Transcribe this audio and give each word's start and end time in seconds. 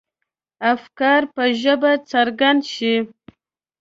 افکار 0.73 1.21
په 1.33 1.43
ژبه 1.61 1.91
څرګند 2.11 2.61
شي. 2.73 2.95